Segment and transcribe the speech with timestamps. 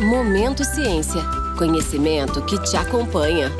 [0.00, 1.20] Momento Ciência.
[1.58, 3.50] Conhecimento que te acompanha.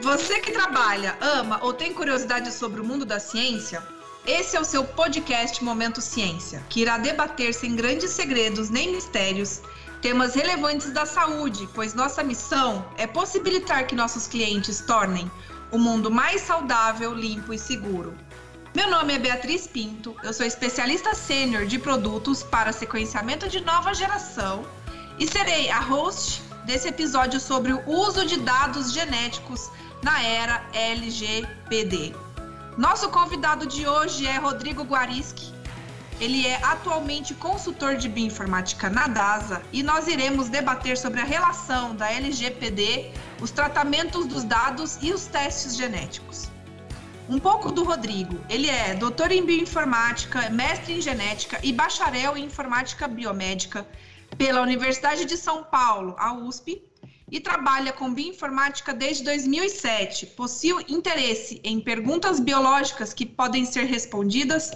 [0.00, 3.82] Você que trabalha, ama ou tem curiosidade sobre o mundo da ciência?
[4.24, 9.60] Esse é o seu podcast Momento Ciência, que irá debater sem grandes segredos nem mistérios
[10.00, 15.30] temas relevantes da saúde, pois nossa missão é possibilitar que nossos clientes tornem
[15.74, 18.16] o mundo mais saudável, limpo e seguro.
[18.76, 23.92] Meu nome é Beatriz Pinto, eu sou especialista sênior de produtos para sequenciamento de nova
[23.92, 24.64] geração
[25.18, 29.68] e serei a host desse episódio sobre o uso de dados genéticos
[30.00, 32.14] na era LGPD.
[32.78, 35.52] Nosso convidado de hoje é Rodrigo Guarischi.
[36.20, 41.94] Ele é atualmente consultor de bioinformática na DASA e nós iremos debater sobre a relação
[41.94, 46.48] da LGPD, os tratamentos dos dados e os testes genéticos.
[47.28, 48.38] Um pouco do Rodrigo.
[48.48, 53.86] Ele é doutor em bioinformática, mestre em genética e bacharel em informática biomédica
[54.36, 56.82] pela Universidade de São Paulo, a USP,
[57.34, 60.26] e trabalha com bioinformática desde 2007.
[60.26, 64.70] Possui interesse em perguntas biológicas que podem ser respondidas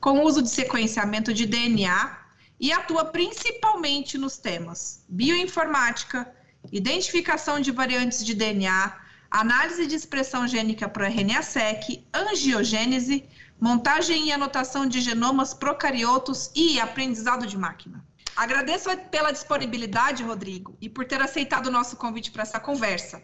[0.00, 2.16] com o uso de sequenciamento de DNA
[2.60, 6.32] e atua principalmente nos temas bioinformática,
[6.70, 8.96] identificação de variantes de DNA,
[9.28, 13.24] análise de expressão gênica para RNA-seq, angiogênese,
[13.60, 18.04] montagem e anotação de genomas procariotos e aprendizado de máquina.
[18.36, 23.22] Agradeço pela disponibilidade, Rodrigo, e por ter aceitado o nosso convite para essa conversa.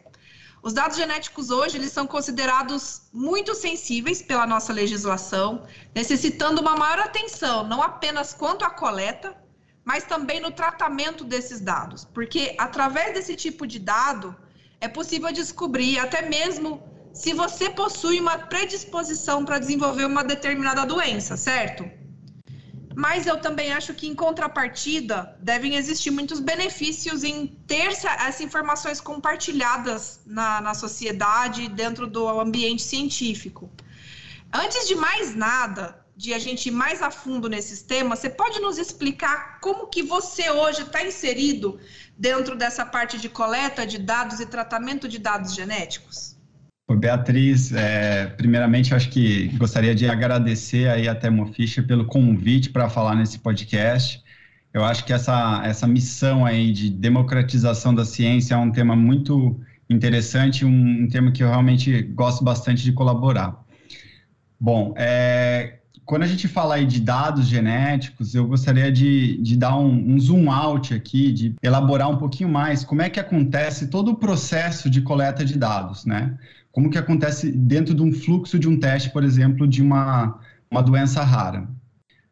[0.62, 7.00] Os dados genéticos hoje eles são considerados muito sensíveis pela nossa legislação, necessitando uma maior
[7.00, 9.36] atenção, não apenas quanto à coleta,
[9.84, 14.36] mas também no tratamento desses dados, porque através desse tipo de dado
[14.80, 21.36] é possível descobrir até mesmo se você possui uma predisposição para desenvolver uma determinada doença,
[21.36, 21.99] certo?
[23.00, 29.00] Mas eu também acho que, em contrapartida, devem existir muitos benefícios em ter essas informações
[29.00, 33.70] compartilhadas na, na sociedade, dentro do ambiente científico.
[34.52, 38.60] Antes de mais nada, de a gente ir mais a fundo nesses temas, você pode
[38.60, 41.80] nos explicar como que você hoje está inserido
[42.18, 46.29] dentro dessa parte de coleta de dados e tratamento de dados genéticos?
[46.96, 52.88] Beatriz, é, primeiramente, acho que gostaria de agradecer aí a Thermo Fisher pelo convite para
[52.88, 54.22] falar nesse podcast.
[54.72, 59.60] Eu acho que essa, essa missão aí de democratização da ciência é um tema muito
[59.88, 63.64] interessante, um, um tema que eu realmente gosto bastante de colaborar.
[64.58, 65.80] Bom, é,
[66.10, 70.18] quando a gente fala aí de dados genéticos, eu gostaria de, de dar um, um,
[70.18, 74.90] zoom out aqui, de elaborar um pouquinho mais como é que acontece todo o processo
[74.90, 76.36] de coleta de dados, né?
[76.72, 80.82] Como que acontece dentro de um fluxo de um teste, por exemplo, de uma, uma
[80.82, 81.68] doença rara.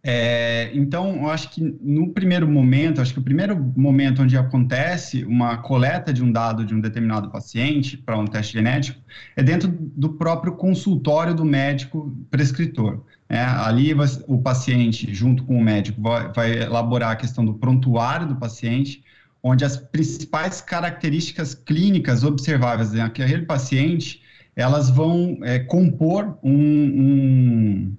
[0.02, 5.24] É, então, eu acho que no primeiro momento, acho que o primeiro momento onde acontece
[5.24, 9.00] uma coleta de um dado de um determinado paciente para um teste genético
[9.36, 13.04] é dentro do próprio consultório do médico prescritor.
[13.28, 13.92] É, ali
[14.26, 19.04] o paciente, junto com o médico, vai, vai elaborar a questão do prontuário do paciente,
[19.42, 24.22] onde as principais características clínicas observáveis naquele paciente
[24.58, 27.96] elas vão é, compor um, um,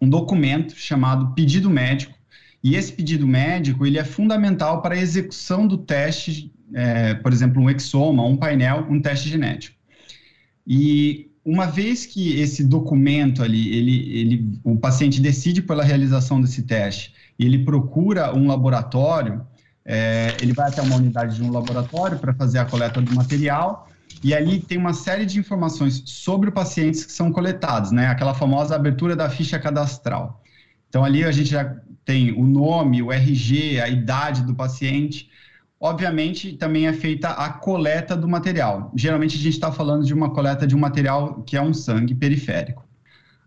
[0.00, 2.12] um, documento chamado pedido médico,
[2.60, 7.62] e esse pedido médico ele é fundamental para a execução do teste, é, por exemplo,
[7.62, 9.76] um exoma, um painel, um teste genético.
[10.66, 16.64] E uma vez que esse documento ali, ele, ele, o paciente decide pela realização desse
[16.64, 19.46] teste, ele procura um laboratório,
[19.86, 23.88] é, ele vai até uma unidade de um laboratório para fazer a coleta do material,
[24.22, 28.08] e ali tem uma série de informações sobre o paciente que são coletadas, né?
[28.08, 30.42] Aquela famosa abertura da ficha cadastral.
[30.88, 35.28] Então ali a gente já tem o nome, o RG, a idade do paciente.
[35.78, 38.90] Obviamente também é feita a coleta do material.
[38.96, 42.14] Geralmente a gente está falando de uma coleta de um material que é um sangue
[42.14, 42.85] periférico.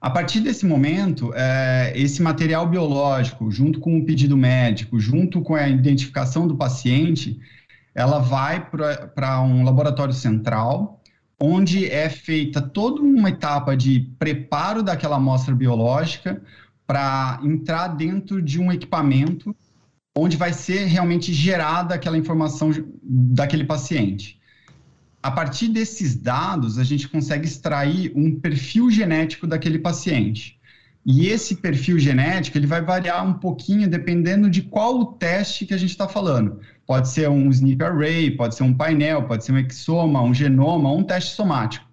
[0.01, 5.55] A partir desse momento, é, esse material biológico, junto com o pedido médico, junto com
[5.55, 7.37] a identificação do paciente,
[7.93, 11.01] ela vai para um laboratório central,
[11.37, 16.41] onde é feita toda uma etapa de preparo daquela amostra biológica
[16.87, 19.53] para entrar dentro de um equipamento
[20.17, 22.71] onde vai ser realmente gerada aquela informação
[23.03, 24.38] daquele paciente.
[25.21, 30.57] A partir desses dados, a gente consegue extrair um perfil genético daquele paciente.
[31.05, 35.73] E esse perfil genético ele vai variar um pouquinho dependendo de qual o teste que
[35.73, 36.59] a gente está falando.
[36.85, 40.91] Pode ser um SNP array, pode ser um painel, pode ser um exoma, um genoma,
[40.91, 41.85] um teste somático.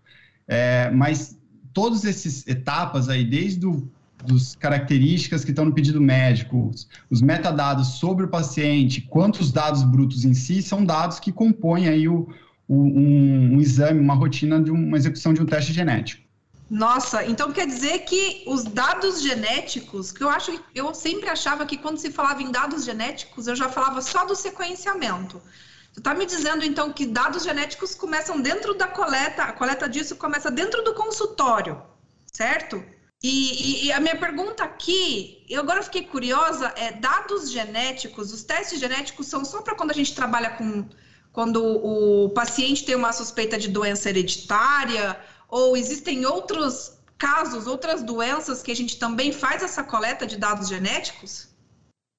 [0.47, 1.39] É, mas
[1.73, 3.89] todas essas etapas aí, desde o
[4.25, 9.83] dos características que estão no pedido médico, os, os, metadados sobre o paciente, quantos dados
[9.83, 14.61] brutos em si, são dados que compõem aí o, o um, um, exame, uma rotina
[14.61, 16.25] de uma execução de um teste genético.
[16.69, 21.77] Nossa, então quer dizer que os dados genéticos, que eu acho, eu sempre achava que
[21.77, 25.41] quando se falava em dados genéticos, eu já falava só do sequenciamento.
[25.93, 30.17] Você está me dizendo então que dados genéticos começam dentro da coleta, a coleta disso
[30.17, 31.81] começa dentro do consultório,
[32.33, 32.83] certo?
[33.23, 38.79] E, e, a minha pergunta aqui, eu agora fiquei curiosa, é dados genéticos, os testes
[38.79, 40.85] genéticos são só para quando a gente trabalha com
[41.37, 48.63] quando o paciente tem uma suspeita de doença hereditária, ou existem outros casos, outras doenças
[48.63, 51.55] que a gente também faz essa coleta de dados genéticos?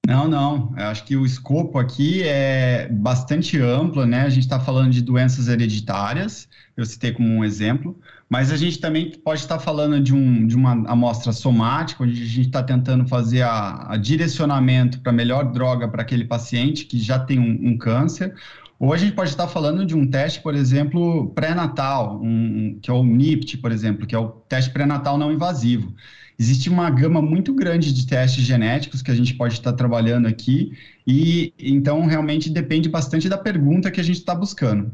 [0.05, 0.71] Não, não.
[0.77, 4.21] Eu acho que o escopo aqui é bastante amplo, né?
[4.21, 6.47] A gente está falando de doenças hereditárias,
[6.77, 7.99] eu citei como um exemplo,
[8.29, 12.25] mas a gente também pode estar falando de, um, de uma amostra somática, onde a
[12.25, 16.99] gente está tentando fazer a, a direcionamento para a melhor droga para aquele paciente que
[16.99, 18.35] já tem um, um, câncer.
[18.79, 22.93] Ou a gente pode estar falando de um teste, por exemplo, pré-natal, um, que é
[22.93, 25.93] o NIPT, por exemplo, que é o teste pré-natal não invasivo.
[26.39, 30.77] Existe uma gama muito grande de testes genéticos que a gente pode estar trabalhando aqui,
[31.07, 34.91] e então realmente depende bastante da pergunta que a gente está buscando.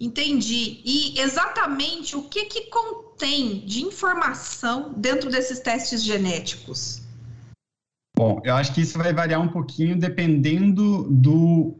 [0.00, 0.80] Entendi.
[0.84, 7.02] E exatamente o que, que contém de informação dentro desses testes genéticos?
[8.16, 11.76] Bom, eu acho que isso vai variar um pouquinho dependendo do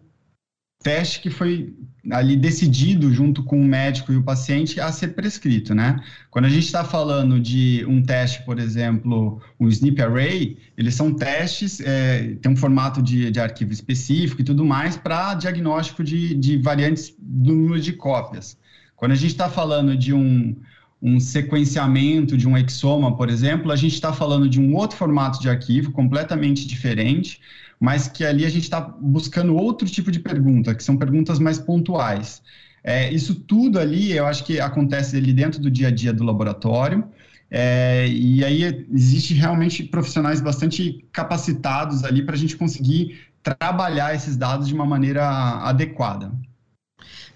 [0.83, 1.75] teste que foi
[2.11, 6.01] ali decidido junto com o médico e o paciente a ser prescrito, né?
[6.31, 11.13] Quando a gente está falando de um teste, por exemplo, um SNP Array, eles são
[11.13, 16.35] testes, é, tem um formato de, de arquivo específico e tudo mais para diagnóstico de,
[16.35, 18.57] de variantes do número de cópias.
[18.97, 20.57] Quando a gente está falando de um,
[21.03, 25.41] um sequenciamento de um exoma, por exemplo, a gente está falando de um outro formato
[25.41, 27.41] de arquivo completamente diferente,
[27.79, 31.59] mas que ali a gente está buscando outro tipo de pergunta, que são perguntas mais
[31.59, 32.43] pontuais.
[32.85, 36.25] É, isso tudo ali, eu acho que acontece ali dentro do dia a dia do
[36.25, 37.05] laboratório,
[37.51, 44.37] é, e aí existe realmente profissionais bastante capacitados ali para a gente conseguir trabalhar esses
[44.37, 45.27] dados de uma maneira
[45.63, 46.31] adequada.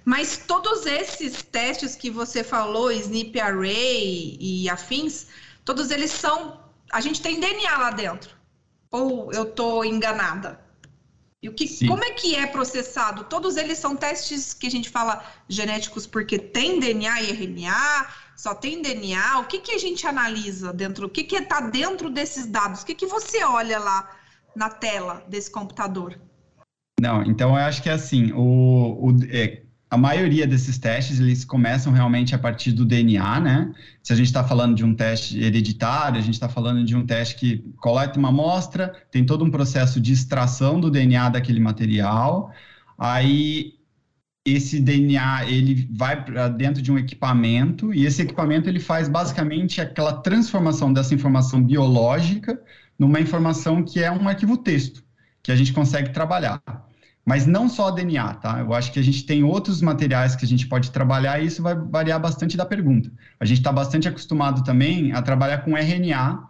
[0.04, 5.28] Mas todos esses testes que você falou, SNP Array e afins,
[5.64, 6.60] todos eles são.
[6.92, 8.36] A gente tem DNA lá dentro.
[8.90, 10.60] Ou eu estou enganada?
[11.42, 13.24] E o que, como é que é processado?
[13.24, 18.54] Todos eles são testes que a gente fala genéticos porque tem DNA e RNA, só
[18.54, 19.40] tem DNA.
[19.40, 21.06] O que, que a gente analisa dentro?
[21.06, 22.80] O que está dentro desses dados?
[22.80, 24.16] O que, que você olha lá
[24.56, 26.18] na tela desse computador?
[26.98, 29.63] Não, então eu acho que é assim, o, o é,
[29.94, 33.72] a maioria desses testes, eles começam realmente a partir do DNA, né?
[34.02, 37.06] Se a gente está falando de um teste hereditário, a gente está falando de um
[37.06, 42.52] teste que coleta uma amostra, tem todo um processo de extração do DNA daquele material,
[42.98, 43.74] aí
[44.44, 49.80] esse DNA ele vai para dentro de um equipamento e esse equipamento ele faz basicamente
[49.80, 52.60] aquela transformação dessa informação biológica
[52.98, 55.04] numa informação que é um arquivo texto
[55.40, 56.60] que a gente consegue trabalhar.
[57.24, 58.60] Mas não só DNA, tá?
[58.60, 61.62] Eu acho que a gente tem outros materiais que a gente pode trabalhar e isso
[61.62, 63.10] vai variar bastante da pergunta.
[63.40, 66.42] A gente está bastante acostumado também a trabalhar com RNA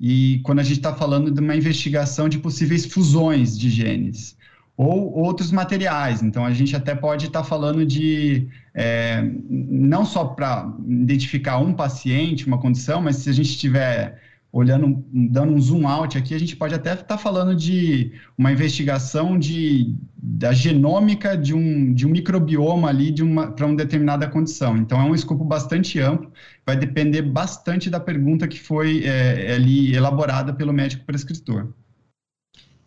[0.00, 4.36] e quando a gente está falando de uma investigação de possíveis fusões de genes
[4.76, 6.22] ou outros materiais.
[6.22, 11.72] Então, a gente até pode estar tá falando de é, não só para identificar um
[11.72, 14.20] paciente, uma condição, mas se a gente tiver
[14.56, 18.50] olhando, dando um zoom out aqui, a gente pode até estar tá falando de uma
[18.50, 23.14] investigação de, da genômica de um, de um microbioma ali
[23.54, 24.74] para uma determinada condição.
[24.78, 26.32] Então, é um escopo bastante amplo,
[26.64, 31.74] vai depender bastante da pergunta que foi é, ali elaborada pelo médico prescritor.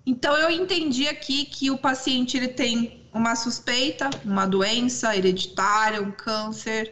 [0.04, 6.12] Então, eu entendi aqui que o paciente ele tem uma suspeita, uma doença hereditária, um
[6.12, 6.92] câncer,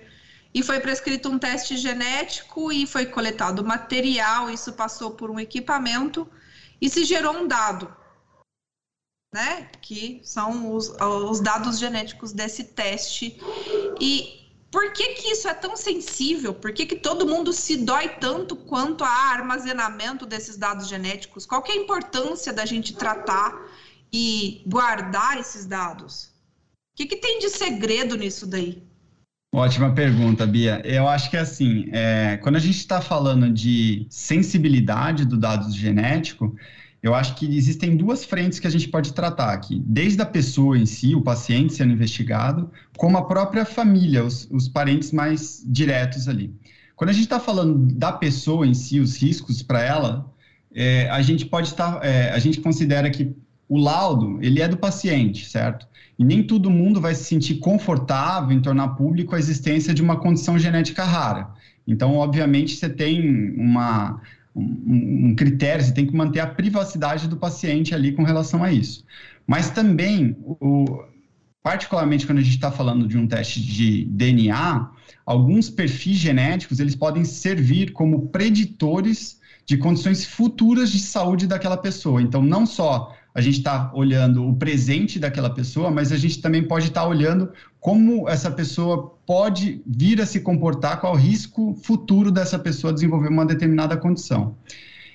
[0.58, 6.28] e foi prescrito um teste genético e foi coletado material, isso passou por um equipamento
[6.82, 7.96] e se gerou um dado,
[9.32, 9.70] né?
[9.80, 13.40] Que são os, os dados genéticos desse teste.
[14.02, 16.56] E por que, que isso é tão sensível?
[16.56, 21.46] Por que, que todo mundo se dói tanto quanto a armazenamento desses dados genéticos?
[21.46, 23.54] Qual que é a importância da gente tratar
[24.12, 26.32] e guardar esses dados?
[26.94, 28.97] O que, que tem de segredo nisso daí?
[29.52, 30.82] Ótima pergunta, Bia.
[30.84, 36.56] Eu acho que assim, é, quando a gente está falando de sensibilidade do dado genético,
[37.02, 40.78] eu acho que existem duas frentes que a gente pode tratar aqui, desde a pessoa
[40.78, 46.28] em si, o paciente sendo investigado, como a própria família, os, os parentes mais diretos
[46.28, 46.54] ali.
[46.96, 50.30] Quando a gente está falando da pessoa em si, os riscos para ela,
[50.74, 53.34] é, a gente pode estar, tá, é, a gente considera que
[53.70, 55.88] o laudo, ele é do paciente, certo?
[56.18, 60.18] E nem todo mundo vai se sentir confortável em tornar público a existência de uma
[60.18, 61.50] condição genética rara.
[61.86, 64.22] Então, obviamente, você tem uma,
[64.56, 68.72] um, um critério, você tem que manter a privacidade do paciente ali com relação a
[68.72, 69.04] isso.
[69.46, 71.04] Mas também, o,
[71.62, 74.90] particularmente quando a gente está falando de um teste de DNA,
[75.26, 82.22] alguns perfis genéticos eles podem servir como preditores de condições futuras de saúde daquela pessoa.
[82.22, 86.64] Então, não só a gente está olhando o presente daquela pessoa, mas a gente também
[86.64, 91.78] pode estar tá olhando como essa pessoa pode vir a se comportar, qual o risco
[91.84, 94.58] futuro dessa pessoa desenvolver uma determinada condição.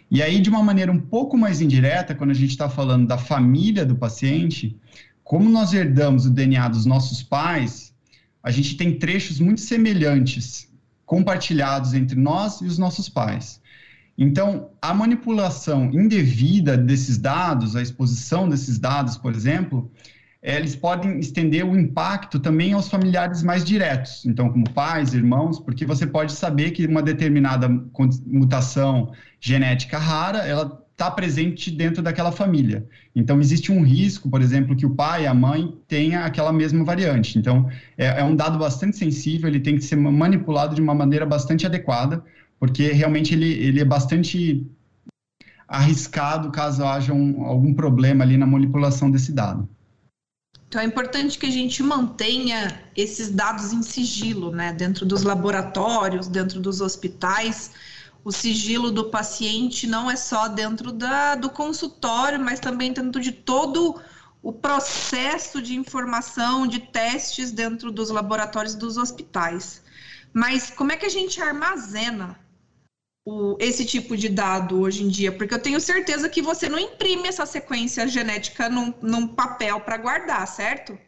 [0.09, 3.19] E aí, de uma maneira um pouco mais indireta, quando a gente está falando da
[3.19, 4.79] família do paciente,
[5.25, 7.93] como nós herdamos o DNA dos nossos pais,
[8.41, 10.71] a gente tem trechos muito semelhantes
[11.05, 13.61] compartilhados entre nós e os nossos pais.
[14.16, 19.90] Então, a manipulação indevida desses dados, a exposição desses dados, por exemplo,
[20.42, 25.87] eles podem estender o impacto também aos familiares mais diretos, então, como pais, irmãos, porque
[25.87, 27.69] você pode saber que uma determinada
[28.26, 32.87] mutação genética rara, ela está presente dentro daquela família.
[33.14, 36.85] Então, existe um risco, por exemplo, que o pai e a mãe tenha aquela mesma
[36.85, 37.38] variante.
[37.38, 41.25] Então, é, é um dado bastante sensível, ele tem que ser manipulado de uma maneira
[41.25, 42.23] bastante adequada,
[42.62, 44.64] porque realmente ele, ele é bastante
[45.66, 49.69] arriscado caso haja um, algum problema ali na manipulação desse dado.
[50.69, 54.73] Então é importante que a gente mantenha esses dados em sigilo, né?
[54.73, 57.73] Dentro dos laboratórios, dentro dos hospitais.
[58.25, 63.33] O sigilo do paciente não é só dentro da, do consultório, mas também dentro de
[63.33, 64.00] todo
[64.40, 69.83] o processo de informação, de testes dentro dos laboratórios dos hospitais.
[70.33, 72.40] Mas como é que a gente armazena
[73.25, 75.33] o, esse tipo de dado hoje em dia?
[75.33, 79.97] Porque eu tenho certeza que você não imprime essa sequência genética num, num papel para
[79.99, 80.99] guardar, certo?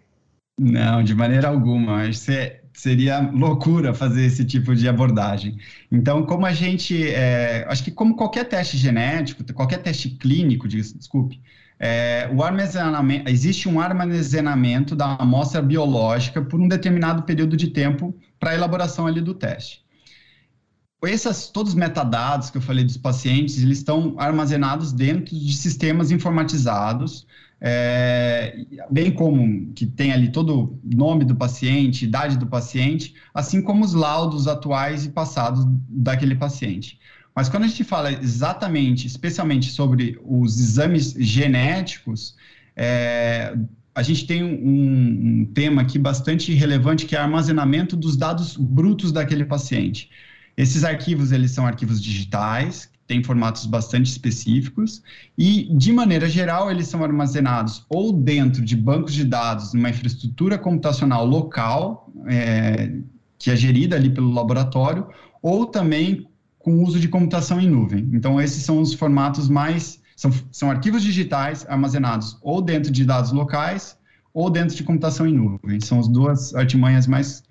[0.59, 2.07] Não, de maneira alguma.
[2.07, 5.59] Isso é, seria loucura fazer esse tipo de abordagem.
[5.91, 11.41] Então, como a gente, é, acho que como qualquer teste genético, qualquer teste clínico, desculpe,
[11.79, 18.17] é, o armazenamento, existe um armazenamento da amostra biológica por um determinado período de tempo
[18.39, 19.84] para a elaboração ali do teste
[21.07, 26.11] esses todos os metadados que eu falei dos pacientes, eles estão armazenados dentro de sistemas
[26.11, 27.27] informatizados,
[27.61, 33.63] é, bem como que tem ali todo o nome do paciente, idade do paciente, assim
[33.63, 36.99] como os laudos atuais e passados daquele paciente.
[37.35, 42.37] Mas quando a gente fala exatamente, especialmente sobre os exames genéticos,
[42.77, 43.57] é,
[43.95, 49.11] a gente tem um, um tema aqui bastante relevante que é armazenamento dos dados brutos
[49.11, 50.11] daquele paciente.
[50.57, 55.03] Esses arquivos, eles são arquivos digitais, têm formatos bastante específicos
[55.37, 60.57] e, de maneira geral, eles são armazenados ou dentro de bancos de dados, numa infraestrutura
[60.57, 62.93] computacional local, é,
[63.39, 65.07] que é gerida ali pelo laboratório,
[65.43, 66.27] ou também
[66.59, 68.09] com uso de computação em nuvem.
[68.13, 70.03] Então, esses são os formatos mais...
[70.17, 73.99] São, são arquivos digitais armazenados ou dentro de dados locais
[74.33, 75.81] ou dentro de computação em nuvem.
[75.81, 77.43] São as duas artimanhas mais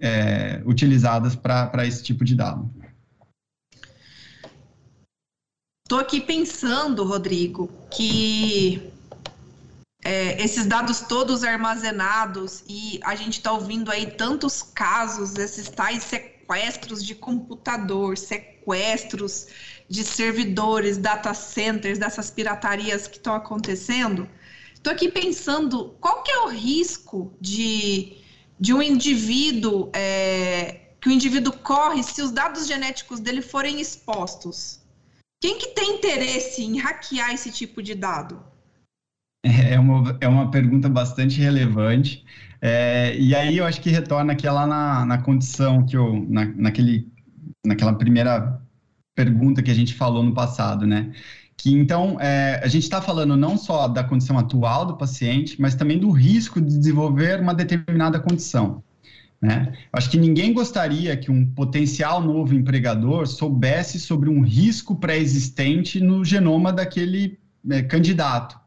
[0.00, 2.70] é, utilizadas para esse tipo de dado.
[5.84, 8.90] Estou aqui pensando, Rodrigo, que
[10.04, 16.04] é, esses dados todos armazenados e a gente está ouvindo aí tantos casos, esses tais
[16.04, 19.48] sequestros de computador, sequestros
[19.88, 24.28] de servidores, data centers, dessas piratarias que estão acontecendo.
[24.72, 28.19] Estou aqui pensando qual que é o risco de
[28.60, 34.80] de um indivíduo é, que o indivíduo corre se os dados genéticos dele forem expostos?
[35.40, 38.44] Quem que tem interesse em hackear esse tipo de dado?
[39.42, 42.22] É uma, é uma pergunta bastante relevante.
[42.60, 46.44] É, e aí eu acho que retorna aqui lá na, na condição que eu, na,
[46.44, 47.08] naquele,
[47.64, 48.60] naquela primeira
[49.14, 51.10] pergunta que a gente falou no passado, né?
[51.60, 55.74] Que então é, a gente está falando não só da condição atual do paciente, mas
[55.74, 58.82] também do risco de desenvolver uma determinada condição.
[59.38, 59.70] Né?
[59.92, 66.24] Acho que ninguém gostaria que um potencial novo empregador soubesse sobre um risco pré-existente no
[66.24, 67.38] genoma daquele
[67.68, 68.58] é, candidato.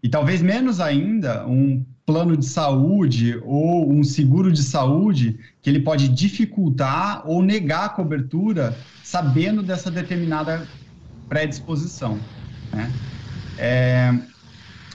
[0.00, 5.80] E talvez menos ainda um plano de saúde ou um seguro de saúde que ele
[5.80, 10.68] pode dificultar ou negar a cobertura sabendo dessa determinada
[11.28, 12.18] predisposição.
[12.72, 12.92] Né?
[13.58, 14.14] É,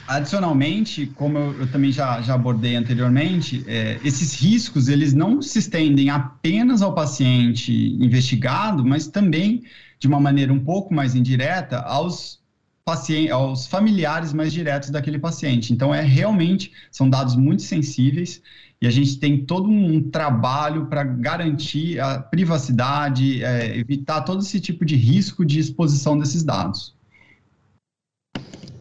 [0.06, 5.60] Adicionalmente, como eu, eu também já, já, abordei anteriormente, é, esses riscos eles não se
[5.60, 9.64] estendem apenas ao paciente investigado, mas também
[9.98, 12.43] de uma maneira um pouco mais indireta aos
[12.86, 15.72] paciente, aos familiares mais diretos daquele paciente.
[15.72, 18.42] Então, é realmente, são dados muito sensíveis
[18.82, 24.60] e a gente tem todo um trabalho para garantir a privacidade, é, evitar todo esse
[24.60, 26.94] tipo de risco de exposição desses dados.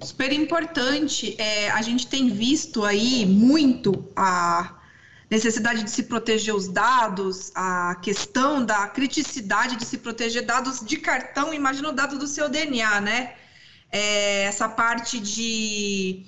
[0.01, 1.37] Super importante.
[1.39, 4.75] É, a gente tem visto aí muito a
[5.31, 10.97] necessidade de se proteger os dados, a questão da criticidade de se proteger dados de
[10.97, 13.35] cartão, imagina o dado do seu DNA, né?
[13.93, 16.25] É, essa parte de,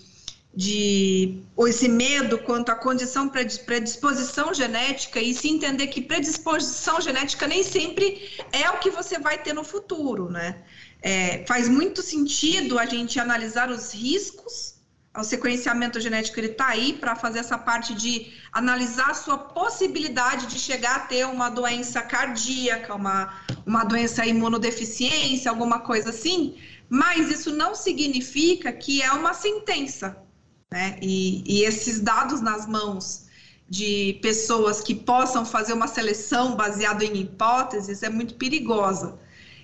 [0.54, 7.46] de ou esse medo quanto à condição predisposição genética e se entender que predisposição genética
[7.46, 10.62] nem sempre é o que você vai ter no futuro, né?
[11.02, 14.74] É, faz muito sentido a gente analisar os riscos.
[15.16, 20.46] O sequenciamento genético ele está aí para fazer essa parte de analisar a sua possibilidade
[20.46, 23.32] de chegar a ter uma doença cardíaca, uma,
[23.64, 26.56] uma doença imunodeficiência, alguma coisa assim.
[26.94, 30.16] Mas isso não significa que é uma sentença.
[30.70, 30.96] Né?
[31.02, 33.26] E, e esses dados nas mãos
[33.68, 39.18] de pessoas que possam fazer uma seleção baseada em hipóteses é muito perigosa.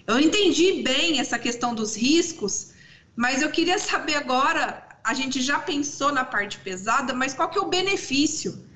[0.08, 2.72] Eu entendi bem essa questão dos riscos,
[3.14, 7.58] mas eu queria saber agora, a gente já pensou na parte pesada, mas qual que
[7.58, 8.66] é o benefício?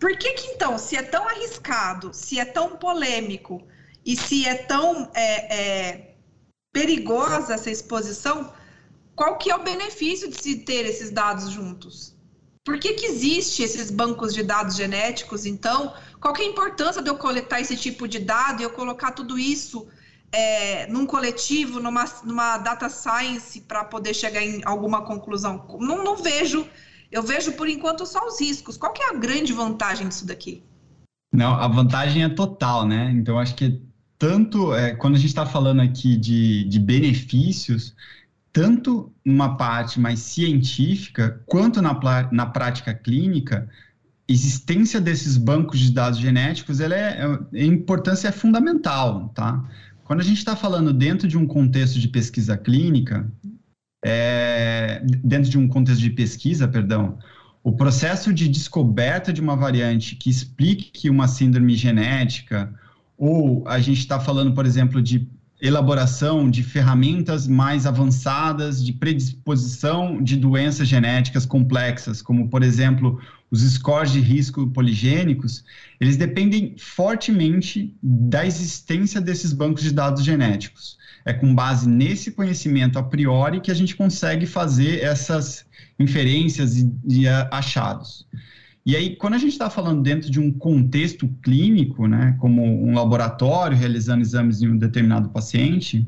[0.00, 3.62] Por que que então, se é tão arriscado, se é tão polêmico
[4.04, 6.13] e se é tão é, é,
[6.74, 8.52] perigosa essa exposição,
[9.14, 12.14] qual que é o benefício de se ter esses dados juntos?
[12.64, 15.94] Por que, que existe esses bancos de dados genéticos, então?
[16.20, 19.12] Qual que é a importância de eu coletar esse tipo de dado e eu colocar
[19.12, 19.86] tudo isso
[20.32, 25.64] é, num coletivo, numa, numa data science, para poder chegar em alguma conclusão?
[25.78, 26.66] Não, não, vejo,
[27.12, 28.76] eu vejo por enquanto só os riscos.
[28.76, 30.64] Qual que é a grande vantagem disso daqui?
[31.32, 33.12] Não, a vantagem é total, né?
[33.14, 33.80] Então, acho que
[34.18, 37.94] tanto, é, quando a gente está falando aqui de, de benefícios,
[38.52, 41.98] tanto numa parte mais científica, quanto na,
[42.30, 43.68] na prática clínica,
[44.28, 47.20] existência desses bancos de dados genéticos, ela é,
[47.52, 49.62] é a importância é fundamental, tá?
[50.04, 53.26] Quando a gente está falando dentro de um contexto de pesquisa clínica,
[54.04, 57.18] é, dentro de um contexto de pesquisa, perdão,
[57.62, 62.72] o processo de descoberta de uma variante que explique uma síndrome genética,
[63.16, 65.28] ou a gente está falando, por exemplo, de
[65.60, 73.18] elaboração de ferramentas mais avançadas de predisposição de doenças genéticas complexas, como, por exemplo,
[73.50, 75.64] os scores de risco poligênicos,
[76.00, 80.98] eles dependem fortemente da existência desses bancos de dados genéticos.
[81.24, 85.64] É com base nesse conhecimento a priori que a gente consegue fazer essas
[85.98, 88.26] inferências e, e achados.
[88.86, 92.94] E aí, quando a gente está falando dentro de um contexto clínico, né, como um
[92.94, 96.06] laboratório realizando exames em um determinado paciente,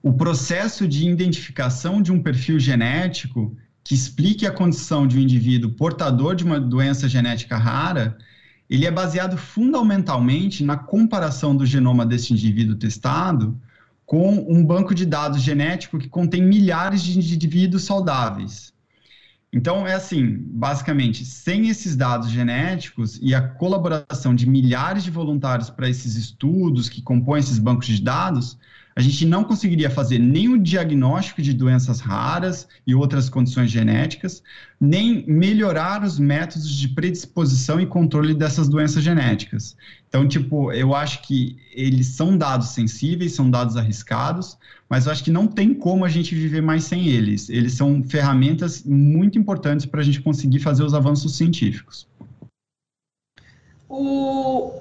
[0.00, 5.72] o processo de identificação de um perfil genético que explique a condição de um indivíduo
[5.72, 8.16] portador de uma doença genética rara,
[8.70, 13.60] ele é baseado fundamentalmente na comparação do genoma desse indivíduo testado
[14.06, 18.72] com um banco de dados genético que contém milhares de indivíduos saudáveis.
[19.52, 25.70] Então, é assim, basicamente, sem esses dados genéticos e a colaboração de milhares de voluntários
[25.70, 28.58] para esses estudos que compõem esses bancos de dados,
[28.98, 34.42] a gente não conseguiria fazer nem o diagnóstico de doenças raras e outras condições genéticas,
[34.80, 39.76] nem melhorar os métodos de predisposição e controle dessas doenças genéticas.
[40.08, 44.58] Então, tipo, eu acho que eles são dados sensíveis, são dados arriscados,
[44.90, 47.48] mas eu acho que não tem como a gente viver mais sem eles.
[47.48, 52.08] Eles são ferramentas muito importantes para a gente conseguir fazer os avanços científicos.
[53.88, 54.72] O,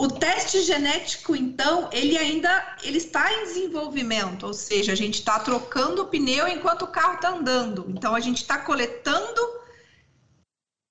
[0.00, 5.38] o teste genético, então, ele ainda ele está em desenvolvimento, ou seja, a gente está
[5.38, 7.84] trocando o pneu enquanto o carro está andando.
[7.86, 9.42] Então, a gente está coletando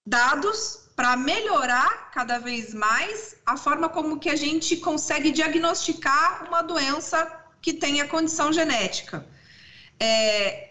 [0.07, 6.61] dados para melhorar cada vez mais a forma como que a gente consegue diagnosticar uma
[6.61, 7.17] doença
[7.63, 9.25] que tenha condição genética.
[9.99, 10.69] É,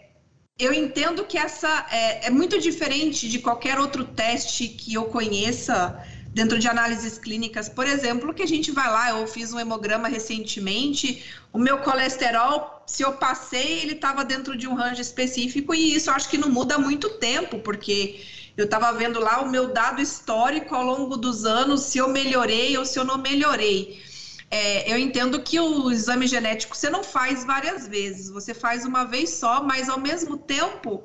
[0.57, 6.01] eu entendo que essa é, é muito diferente de qualquer outro teste que eu conheça
[6.39, 10.07] dentro de análises clínicas, por exemplo, que a gente vai lá, eu fiz um hemograma
[10.07, 11.21] recentemente,
[11.51, 16.09] o meu colesterol, se eu passei, ele estava dentro de um range específico e isso
[16.09, 18.21] acho que não muda muito tempo, porque
[18.55, 22.77] eu estava vendo lá o meu dado histórico ao longo dos anos, se eu melhorei
[22.77, 24.01] ou se eu não melhorei.
[24.49, 29.03] É, eu entendo que o exame genético você não faz várias vezes, você faz uma
[29.03, 31.03] vez só, mas ao mesmo tempo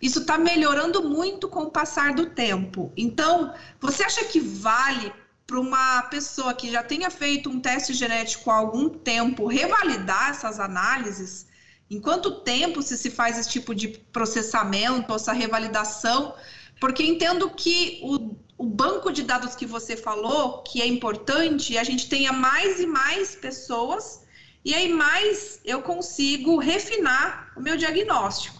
[0.00, 2.92] isso está melhorando muito com o passar do tempo.
[2.96, 5.12] Então, você acha que vale
[5.46, 10.58] para uma pessoa que já tenha feito um teste genético há algum tempo revalidar essas
[10.58, 11.46] análises?
[11.90, 16.34] Em quanto tempo se, se faz esse tipo de processamento, essa revalidação?
[16.80, 21.84] Porque entendo que o, o banco de dados que você falou, que é importante, a
[21.84, 24.24] gente tenha mais e mais pessoas,
[24.64, 28.59] e aí mais eu consigo refinar o meu diagnóstico.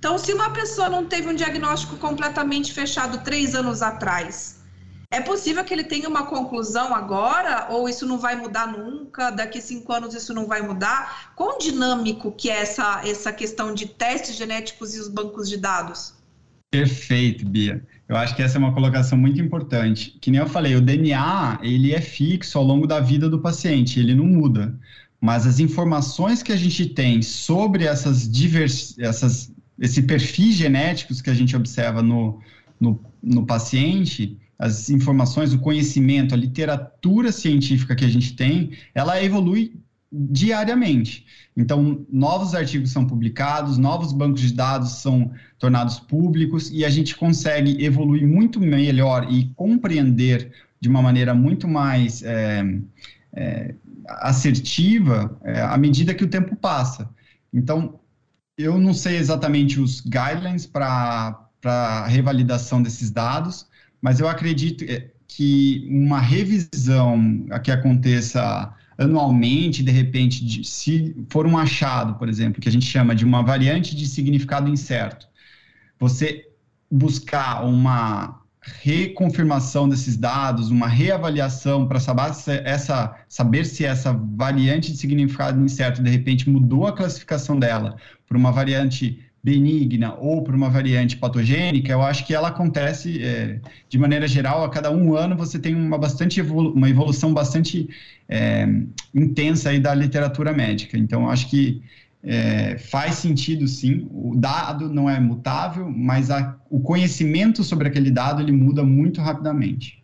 [0.00, 4.62] Então, se uma pessoa não teve um diagnóstico completamente fechado três anos atrás,
[5.10, 9.30] é possível que ele tenha uma conclusão agora, ou isso não vai mudar nunca?
[9.30, 11.32] Daqui cinco anos isso não vai mudar?
[11.34, 16.14] Quão dinâmico que é essa, essa questão de testes genéticos e os bancos de dados?
[16.70, 17.84] Perfeito, Bia.
[18.08, 20.16] Eu acho que essa é uma colocação muito importante.
[20.20, 23.98] Que nem eu falei, o DNA ele é fixo ao longo da vida do paciente,
[23.98, 24.78] ele não muda.
[25.20, 31.30] Mas as informações que a gente tem sobre essas, divers, essas esse perfis genéticos que
[31.30, 32.40] a gente observa no,
[32.80, 39.22] no, no paciente, as informações, o conhecimento, a literatura científica que a gente tem, ela
[39.22, 39.72] evolui
[40.10, 41.26] diariamente.
[41.56, 47.14] Então, novos artigos são publicados, novos bancos de dados são tornados públicos e a gente
[47.14, 52.64] consegue evoluir muito melhor e compreender de uma maneira muito mais é,
[53.32, 53.74] é,
[54.06, 57.10] assertiva é, à medida que o tempo passa.
[57.52, 58.00] Então,
[58.58, 63.66] eu não sei exatamente os guidelines para a revalidação desses dados,
[64.02, 71.46] mas eu acredito é, que uma revisão que aconteça anualmente, de repente, de, se for
[71.46, 75.28] um achado, por exemplo, que a gente chama de uma variante de significado incerto,
[76.00, 76.48] você
[76.90, 78.42] buscar uma
[78.82, 85.60] reconfirmação desses dados, uma reavaliação para saber se essa, saber se essa variante de significado
[85.62, 91.16] incerto de repente mudou a classificação dela para uma variante benigna ou para uma variante
[91.16, 95.58] patogênica, eu acho que ela acontece é, de maneira geral a cada um ano você
[95.58, 97.88] tem uma bastante evolu uma evolução bastante
[98.28, 98.68] é,
[99.14, 100.98] intensa aí da literatura médica.
[100.98, 101.82] Então, acho que
[102.22, 104.08] é, faz sentido sim.
[104.10, 109.20] O dado não é mutável, mas a, o conhecimento sobre aquele dado ele muda muito
[109.20, 110.02] rapidamente.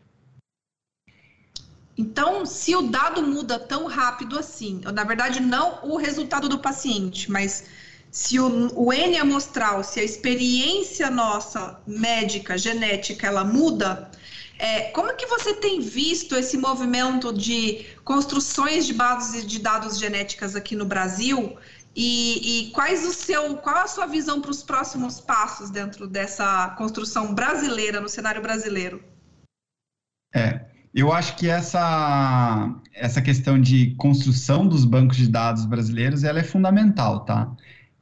[1.96, 7.30] Então, se o dado muda tão rápido assim, na verdade não o resultado do paciente,
[7.30, 7.66] mas
[8.10, 14.10] se o, o N amostral, se a experiência nossa médica, genética, ela muda,
[14.58, 20.54] é, como que você tem visto esse movimento de construções de bases de dados genéticas
[20.54, 21.56] aqui no Brasil?
[21.96, 26.70] E, e quais o seu, qual a sua visão para os próximos passos dentro dessa
[26.76, 29.02] construção brasileira, no cenário brasileiro?
[30.34, 36.40] É, eu acho que essa, essa questão de construção dos bancos de dados brasileiros, ela
[36.40, 37.52] é fundamental, tá?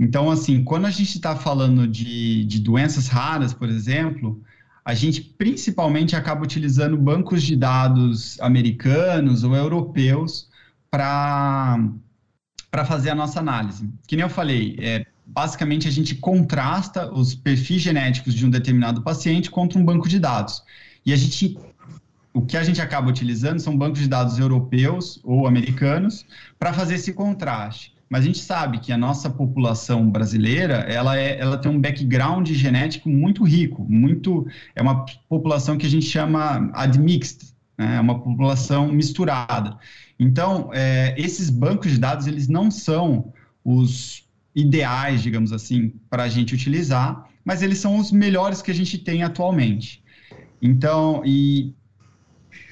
[0.01, 4.43] Então, assim, quando a gente está falando de, de doenças raras, por exemplo,
[4.85, 10.49] a gente principalmente acaba utilizando bancos de dados americanos ou europeus
[10.91, 11.79] para
[12.73, 13.87] para fazer a nossa análise.
[14.07, 19.03] Que nem eu falei, é, basicamente a gente contrasta os perfis genéticos de um determinado
[19.03, 20.63] paciente contra um banco de dados.
[21.05, 21.59] E a gente,
[22.33, 26.25] o que a gente acaba utilizando são bancos de dados europeus ou americanos
[26.59, 27.93] para fazer esse contraste.
[28.09, 32.49] Mas a gente sabe que a nossa população brasileira, ela, é, ela tem um background
[32.51, 37.97] genético muito rico, muito é uma população que a gente chama admixed, né?
[37.97, 39.79] é uma população misturada.
[40.23, 43.33] Então, é, esses bancos de dados, eles não são
[43.65, 48.75] os ideais, digamos assim, para a gente utilizar, mas eles são os melhores que a
[48.75, 50.01] gente tem atualmente.
[50.61, 51.75] Então, e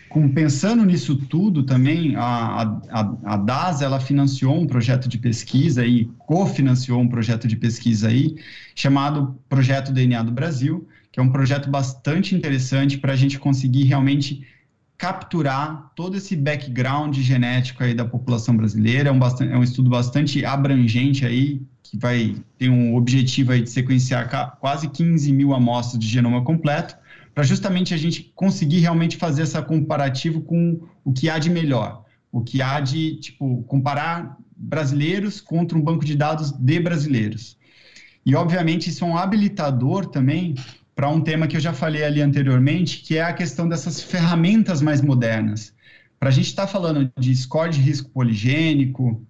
[0.08, 5.84] com, pensando nisso tudo também, a, a, a DAS, ela financiou um projeto de pesquisa
[5.84, 8.36] e cofinanciou um projeto de pesquisa aí,
[8.76, 13.84] chamado Projeto DNA do Brasil, que é um projeto bastante interessante para a gente conseguir
[13.84, 14.46] realmente
[15.00, 19.08] capturar todo esse background genético aí da população brasileira.
[19.08, 23.62] É um, bastante, é um estudo bastante abrangente aí, que vai ter um objetivo aí
[23.62, 26.94] de sequenciar quase 15 mil amostras de genoma completo,
[27.34, 32.04] para justamente a gente conseguir realmente fazer essa comparativo com o que há de melhor,
[32.30, 37.56] o que há de, tipo, comparar brasileiros contra um banco de dados de brasileiros.
[38.26, 40.54] E, obviamente, isso é um habilitador também
[41.00, 44.82] para um tema que eu já falei ali anteriormente, que é a questão dessas ferramentas
[44.82, 45.72] mais modernas.
[46.18, 49.26] Para a gente estar tá falando de score de risco poligênico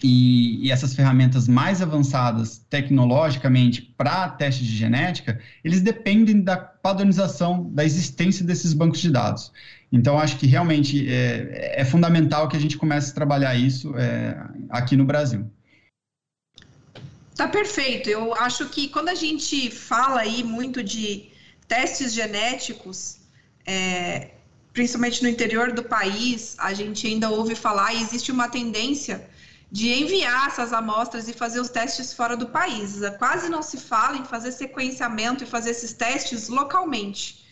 [0.00, 7.68] e, e essas ferramentas mais avançadas tecnologicamente para teste de genética, eles dependem da padronização,
[7.72, 9.50] da existência desses bancos de dados.
[9.90, 14.40] Então, acho que realmente é, é fundamental que a gente comece a trabalhar isso é,
[14.68, 15.50] aqui no Brasil.
[17.40, 18.10] Tá perfeito.
[18.10, 21.30] Eu acho que quando a gente fala aí muito de
[21.66, 23.16] testes genéticos,
[23.66, 24.32] é,
[24.74, 29.26] principalmente no interior do país, a gente ainda ouve falar e existe uma tendência
[29.72, 33.00] de enviar essas amostras e fazer os testes fora do país.
[33.18, 37.42] Quase não se fala em fazer sequenciamento e fazer esses testes localmente.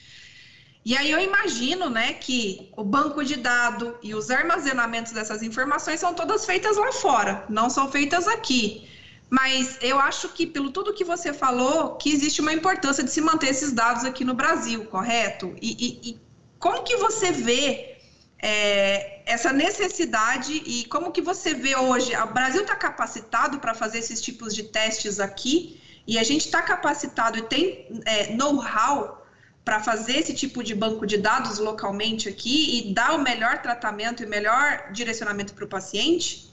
[0.85, 5.99] E aí eu imagino, né, que o banco de dados e os armazenamentos dessas informações
[5.99, 8.87] são todas feitas lá fora, não são feitas aqui.
[9.31, 13.21] Mas eu acho que, pelo tudo que você falou, que existe uma importância de se
[13.21, 15.55] manter esses dados aqui no Brasil, correto?
[15.61, 16.19] E, e, e
[16.59, 17.99] como que você vê
[18.41, 22.17] é, essa necessidade e como que você vê hoje?
[22.17, 26.63] O Brasil está capacitado para fazer esses tipos de testes aqui e a gente está
[26.63, 29.27] capacitado e tem é, know-how
[29.63, 34.23] para fazer esse tipo de banco de dados localmente aqui e dar o melhor tratamento
[34.23, 36.48] e melhor direcionamento para o paciente?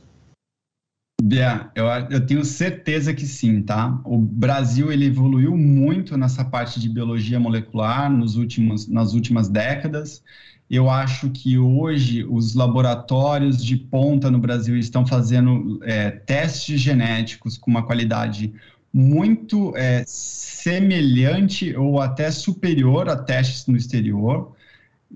[1.27, 3.99] Bia, eu, eu, tenho certeza que sim, tá?
[4.05, 10.21] O Brasil ele evoluiu muito nessa parte de biologia molecular nos últimos, nas últimas décadas.
[10.69, 17.57] Eu acho que hoje os laboratórios de ponta no Brasil estão fazendo é, testes genéticos
[17.57, 18.53] com uma qualidade
[18.93, 24.54] muito é, semelhante ou até superior a testes no exterior.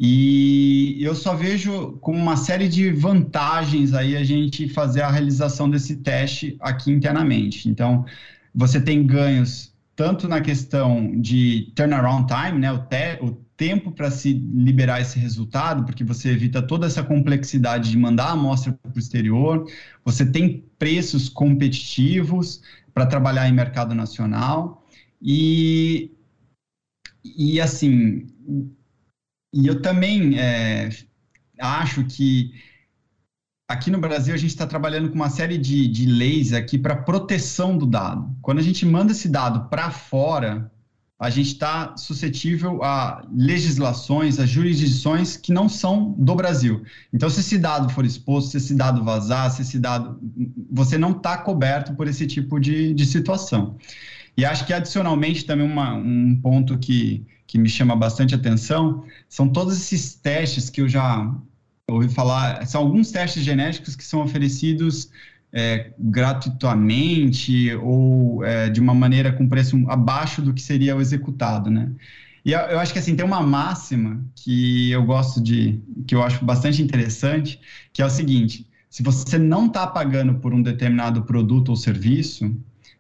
[0.02, 5.70] E eu só vejo como uma série de vantagens aí a gente fazer a realização
[5.70, 7.68] desse teste aqui internamente.
[7.68, 8.06] Então,
[8.56, 14.10] você tem ganhos tanto na questão de turnaround time, né, o, te, o tempo para
[14.10, 18.96] se liberar esse resultado, porque você evita toda essa complexidade de mandar a amostra para
[18.96, 19.70] o exterior,
[20.06, 22.62] você tem preços competitivos
[22.94, 24.88] para trabalhar em mercado nacional
[25.22, 26.10] e,
[27.26, 28.26] e assim,
[29.54, 30.90] e eu também é,
[31.60, 32.54] acho que
[33.68, 36.96] aqui no Brasil a gente está trabalhando com uma série de, de leis aqui para
[36.96, 38.36] proteção do dado.
[38.42, 40.72] Quando a gente manda esse dado para fora,
[41.20, 46.84] a gente está suscetível a legislações, a jurisdições que não são do Brasil.
[47.14, 50.18] Então, se esse dado for exposto, se esse dado vazar, se esse dado.
[50.72, 53.76] Você não está coberto por esse tipo de, de situação.
[54.38, 59.50] E acho que, adicionalmente, também uma, um ponto que, que me chama bastante atenção são
[59.50, 61.36] todos esses testes que eu já
[61.90, 62.64] ouvi falar.
[62.68, 65.10] São alguns testes genéticos que são oferecidos
[65.52, 71.72] é, gratuitamente ou é, de uma maneira com preço abaixo do que seria o executado,
[71.72, 71.92] né?
[72.46, 76.22] E eu, eu acho que assim tem uma máxima que eu gosto de, que eu
[76.22, 77.60] acho bastante interessante,
[77.92, 82.56] que é o seguinte: se você não está pagando por um determinado produto ou serviço,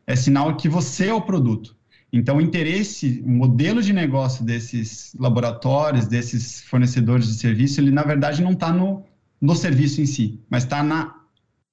[0.08, 1.78] é sinal que você é o produto.
[2.12, 8.02] Então, o interesse, o modelo de negócio desses laboratórios, desses fornecedores de serviço, ele na
[8.02, 9.06] verdade não está no,
[9.39, 11.15] no serviço em si, mas está na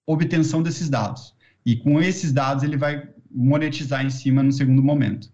[0.07, 1.35] obtenção desses dados.
[1.65, 5.31] E com esses dados ele vai monetizar em cima no segundo momento.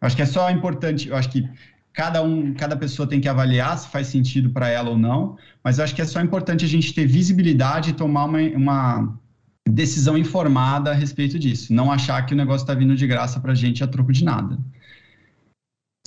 [0.00, 1.48] Acho que é só importante, eu acho que
[1.92, 5.78] cada um, cada pessoa tem que avaliar se faz sentido para ela ou não, mas
[5.78, 9.20] eu acho que é só importante a gente ter visibilidade e tomar uma, uma
[9.68, 11.72] decisão informada a respeito disso.
[11.72, 14.24] Não achar que o negócio está vindo de graça para a gente a troco de
[14.24, 14.58] nada.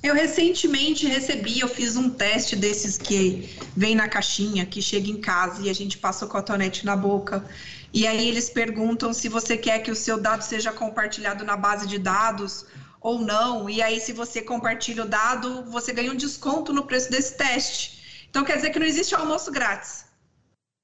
[0.03, 5.19] Eu recentemente recebi, eu fiz um teste desses que vem na caixinha, que chega em
[5.19, 7.43] casa e a gente passa o cotonete na boca.
[7.91, 11.87] E aí eles perguntam se você quer que o seu dado seja compartilhado na base
[11.87, 12.65] de dados
[13.01, 13.69] ou não.
[13.69, 18.27] E aí, se você compartilha o dado, você ganha um desconto no preço desse teste.
[18.29, 20.06] Então quer dizer que não existe almoço grátis.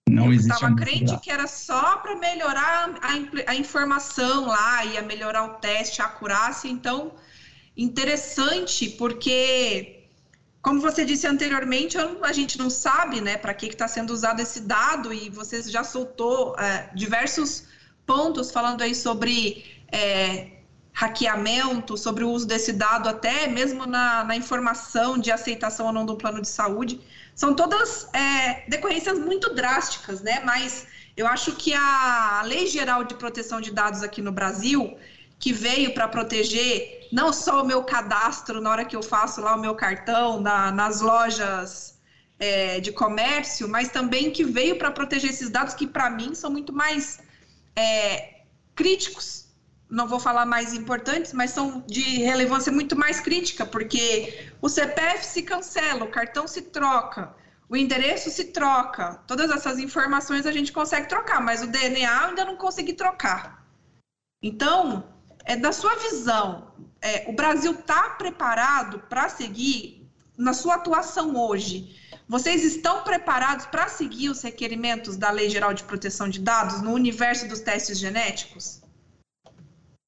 [0.09, 0.53] Não eu existe.
[0.53, 6.01] Estava crente que era só para melhorar a, a, informação lá, ia melhorar o teste,
[6.01, 6.67] a acurácia.
[6.67, 7.13] Então,
[7.75, 10.07] interessante, porque,
[10.61, 14.61] como você disse anteriormente, a gente não sabe né, para que está sendo usado esse
[14.61, 17.65] dado, e você já soltou é, diversos
[18.05, 19.83] pontos falando aí sobre.
[19.91, 20.53] É,
[20.95, 26.05] hackeamento, sobre o uso desse dado, até mesmo na, na informação de aceitação ou não
[26.05, 27.01] do plano de saúde.
[27.35, 30.41] São todas é, decorrências muito drásticas, né?
[30.45, 30.85] Mas
[31.17, 34.97] eu acho que a Lei Geral de Proteção de Dados aqui no Brasil,
[35.39, 39.55] que veio para proteger não só o meu cadastro na hora que eu faço lá
[39.55, 41.99] o meu cartão na, nas lojas
[42.39, 46.49] é, de comércio, mas também que veio para proteger esses dados que, para mim, são
[46.49, 47.19] muito mais
[47.75, 48.41] é,
[48.75, 49.42] críticos
[49.89, 55.25] não vou falar mais importantes, mas são de relevância muito mais crítica, porque o CPF
[55.25, 57.35] se cancela, o cartão se troca,
[57.69, 62.45] o endereço se troca, todas essas informações a gente consegue trocar, mas o DNA ainda
[62.45, 63.65] não consegui trocar.
[64.41, 65.03] Então,
[65.45, 71.99] é da sua visão, é, o Brasil está preparado para seguir na sua atuação hoje?
[72.27, 76.91] Vocês estão preparados para seguir os requerimentos da Lei Geral de Proteção de Dados no
[76.91, 78.82] universo dos testes genéticos?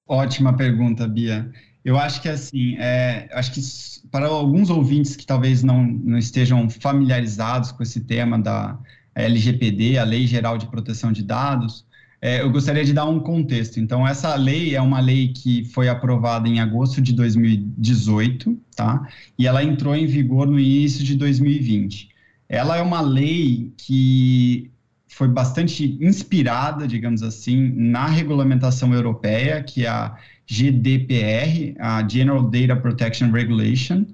[0.07, 1.51] Ótima pergunta, Bia.
[1.83, 3.61] Eu acho que assim, é, acho que
[4.09, 8.77] para alguns ouvintes que talvez não, não estejam familiarizados com esse tema da
[9.15, 11.85] LGPD, a Lei Geral de Proteção de Dados,
[12.21, 13.79] é, eu gostaria de dar um contexto.
[13.79, 19.07] Então, essa lei é uma lei que foi aprovada em agosto de 2018, tá?
[19.37, 22.09] E ela entrou em vigor no início de 2020.
[22.49, 24.71] Ela é uma lei que
[25.15, 32.75] foi bastante inspirada, digamos assim, na regulamentação europeia, que é a GDPR, a General Data
[32.75, 34.05] Protection Regulation,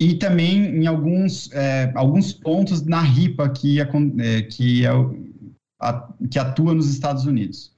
[0.00, 4.90] e também em alguns, é, alguns pontos na RIPA, que, é, que é
[6.30, 7.70] que atua nos Estados Unidos.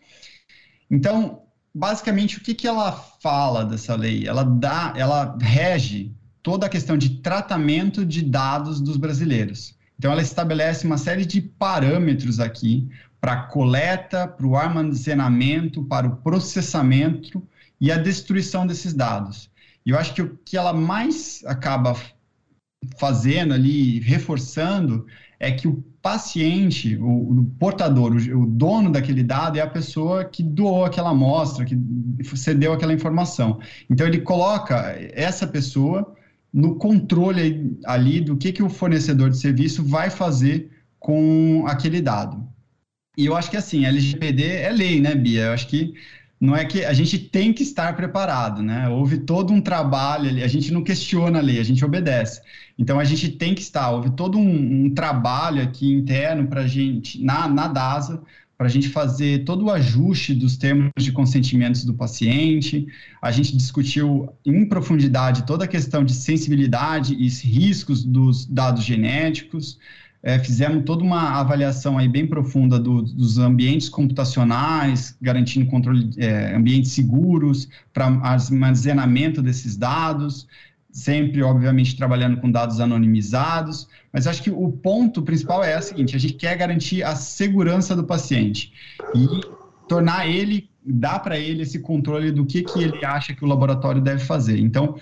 [0.89, 1.43] Então,
[1.75, 4.29] basicamente, o que, que ela fala dessa lei?
[4.29, 9.75] Ela dá, ela rege toda a questão de tratamento de dados dos brasileiros.
[10.01, 12.89] Então, ela estabelece uma série de parâmetros aqui
[13.21, 17.47] para coleta, para o armazenamento, para o processamento
[17.79, 19.51] e a destruição desses dados.
[19.85, 21.95] E eu acho que o que ela mais acaba
[22.99, 25.07] fazendo ali, reforçando,
[25.39, 30.25] é que o paciente, o, o portador, o, o, dono daquele dado é a pessoa
[30.25, 31.77] que doou aquela amostra, que
[32.35, 33.61] cedeu aquela informação.
[33.91, 36.17] Então ele coloca essa pessoa
[36.53, 42.47] no controle ali do que, que o fornecedor de serviço vai fazer com aquele dado.
[43.17, 45.47] E eu acho que assim, LGPD é lei, né, Bia?
[45.47, 45.95] Eu acho que
[46.41, 48.89] não é que a gente tem que estar preparado, né?
[48.89, 52.41] Houve todo um trabalho ali, a gente não questiona a lei, a gente obedece.
[52.79, 56.67] Então a gente tem que estar, houve todo um, um trabalho aqui interno para a
[56.67, 58.23] gente, na, na DASA,
[58.61, 62.87] para a gente fazer todo o ajuste dos termos de consentimentos do paciente.
[63.23, 69.79] A gente discutiu em profundidade toda a questão de sensibilidade e riscos dos dados genéticos
[70.23, 76.55] é, fizemos toda uma avaliação aí bem profunda do, dos ambientes computacionais, garantindo controle, é,
[76.55, 80.47] ambientes seguros para armazenamento desses dados,
[80.93, 86.17] sempre, obviamente, trabalhando com dados anonimizados, mas acho que o ponto principal é o seguinte,
[86.17, 88.73] a gente quer garantir a segurança do paciente
[89.15, 89.27] e
[89.89, 94.01] tornar ele, dar para ele esse controle do que, que ele acha que o laboratório
[94.01, 94.59] deve fazer.
[94.59, 94.97] Então,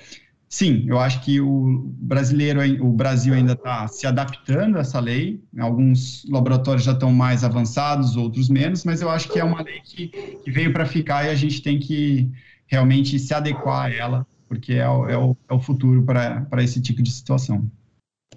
[0.51, 5.43] Sim, eu acho que o brasileiro, o Brasil ainda está se adaptando a essa lei.
[5.59, 9.81] Alguns laboratórios já estão mais avançados, outros menos, mas eu acho que é uma lei
[9.85, 12.31] que, que veio para ficar e a gente tem que
[12.67, 16.81] realmente se adequar a ela, porque é o, é o, é o futuro para esse
[16.81, 17.71] tipo de situação.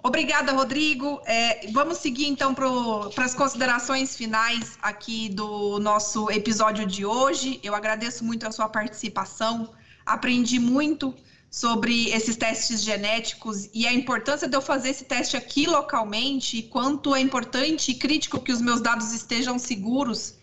[0.04, 1.20] Obrigada, Rodrigo.
[1.26, 7.60] É, vamos seguir então para as considerações finais aqui do nosso episódio de hoje.
[7.62, 9.72] Eu agradeço muito a sua participação,
[10.04, 11.14] aprendi muito
[11.48, 16.62] sobre esses testes genéticos e a importância de eu fazer esse teste aqui localmente e
[16.62, 20.34] quanto é importante e crítico que os meus dados estejam seguros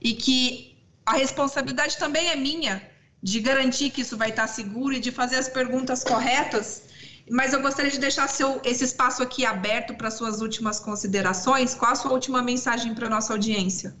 [0.00, 2.86] e que a responsabilidade também é minha
[3.22, 6.82] de garantir que isso vai estar seguro e de fazer as perguntas corretas.
[7.30, 11.74] Mas eu gostaria de deixar seu, esse espaço aqui aberto para suas últimas considerações.
[11.74, 13.94] Qual a sua última mensagem para a nossa audiência?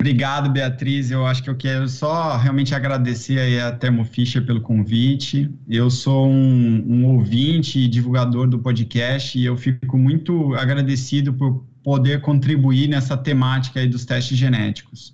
[0.00, 1.10] Obrigado, Beatriz.
[1.10, 5.50] Eu acho que eu quero só realmente agradecer aí a Thermo Fisher pelo convite.
[5.68, 11.64] Eu sou um, um ouvinte e divulgador do podcast e eu fico muito agradecido por
[11.82, 15.12] poder contribuir nessa temática aí dos testes genéticos.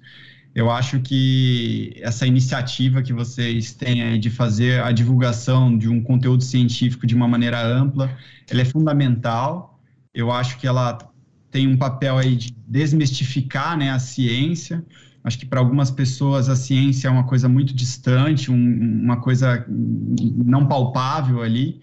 [0.54, 6.44] Eu acho que essa iniciativa que vocês têm de fazer a divulgação de um conteúdo
[6.44, 8.16] científico de uma maneira ampla,
[8.48, 9.80] ela é fundamental.
[10.14, 10.96] Eu acho que ela
[11.50, 14.84] tem um papel aí de desmistificar né, a ciência.
[15.24, 19.64] Acho que para algumas pessoas a ciência é uma coisa muito distante, um, uma coisa
[19.68, 21.80] não palpável ali,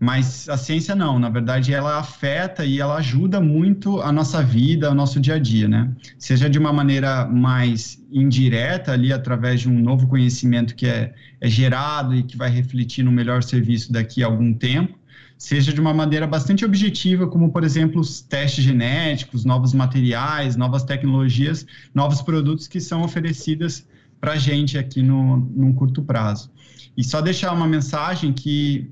[0.00, 4.90] mas a ciência não, na verdade ela afeta e ela ajuda muito a nossa vida,
[4.90, 5.94] o nosso dia a dia, né?
[6.18, 11.50] Seja de uma maneira mais indireta ali, através de um novo conhecimento que é, é
[11.50, 14.98] gerado e que vai refletir no melhor serviço daqui a algum tempo,
[15.36, 20.82] seja de uma maneira bastante objetiva, como, por exemplo, os testes genéticos, novos materiais, novas
[20.82, 23.86] tecnologias, novos produtos que são oferecidas
[24.18, 26.50] para a gente aqui no, num curto prazo.
[26.96, 28.90] E só deixar uma mensagem que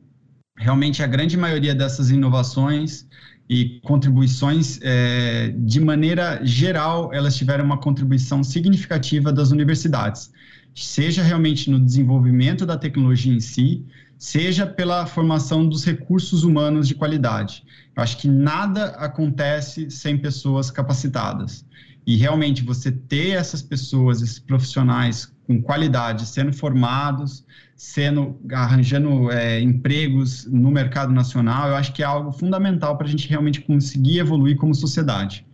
[0.59, 3.06] realmente a grande maioria dessas inovações
[3.48, 10.31] e contribuições, é, de maneira geral, elas tiveram uma contribuição significativa das universidades,
[10.75, 13.87] seja realmente no desenvolvimento da tecnologia em si,
[14.19, 17.65] seja pela formação dos recursos humanos de qualidade.
[17.96, 21.65] Eu acho que nada acontece sem pessoas capacitadas.
[22.06, 27.42] E realmente você ter essas pessoas, esses profissionais com qualidade, sendo formados,
[27.75, 33.11] sendo arranjando é, empregos no mercado nacional, eu acho que é algo fundamental para a
[33.11, 35.46] gente realmente conseguir evoluir como sociedade.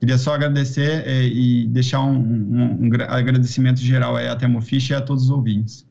[0.00, 4.90] Queria só agradecer é, e deixar um, um, um, agradecimento geral aí a Temo Fish
[4.90, 5.86] e a todos os ouvintes.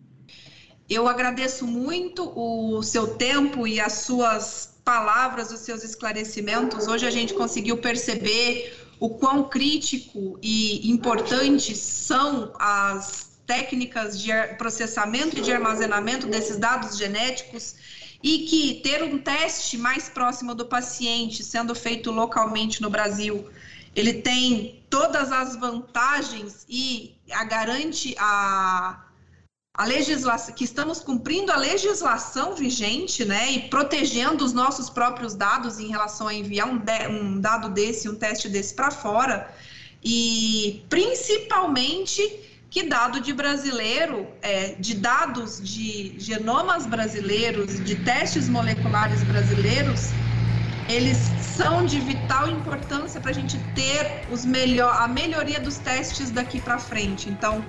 [0.89, 6.88] Eu agradeço muito o seu tempo e as suas palavras, os seus esclarecimentos.
[6.88, 15.37] Hoje a gente conseguiu perceber o quão crítico e importantes são as técnicas de processamento
[15.37, 17.75] e de armazenamento desses dados genéticos
[18.23, 23.45] e que ter um teste mais próximo do paciente, sendo feito localmente no Brasil,
[23.93, 29.03] ele tem todas as vantagens e a garante a
[29.76, 35.80] a legislação, que estamos cumprindo a legislação vigente, né, e protegendo os nossos próprios dados
[35.80, 39.51] em relação a enviar um, de, um dado desse, um teste desse para fora,
[40.03, 42.21] e principalmente
[42.69, 50.09] que dado de brasileiro, é, de dados de genomas brasileiros, de testes moleculares brasileiros,
[50.88, 56.30] eles são de vital importância para a gente ter os melhor, a melhoria dos testes
[56.30, 57.30] daqui para frente.
[57.30, 57.63] Então,